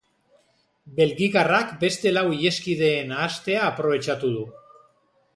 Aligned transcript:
Belgikarrak 0.99 1.73
beste 1.83 2.13
lau 2.15 2.23
iheskideen 2.37 3.11
nahastea 3.15 3.61
aprobetxatu 3.67 4.33
du. 4.39 4.47